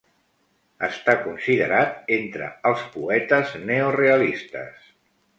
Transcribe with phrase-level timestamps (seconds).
[0.85, 4.89] Està considerat entre els poetes neorealistes.